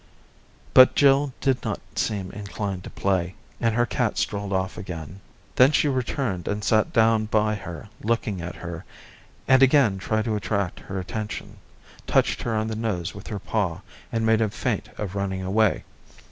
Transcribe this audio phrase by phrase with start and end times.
[0.73, 5.19] But Jill did not seem inclined to play, and her cat strolled off again.
[5.57, 8.83] Then she returned and sat down by her looking at her,
[9.47, 11.57] and again tried to attract her attention,
[12.07, 15.83] touched her on the nose with her paw, and made a feint of running away.